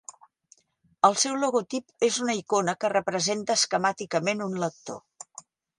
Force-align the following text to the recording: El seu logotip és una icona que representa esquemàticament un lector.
El 1.09 1.17
seu 1.23 1.37
logotip 1.43 2.07
és 2.09 2.19
una 2.25 2.37
icona 2.41 2.77
que 2.85 2.93
representa 2.97 3.61
esquemàticament 3.61 4.47
un 4.49 4.63
lector. 4.67 5.03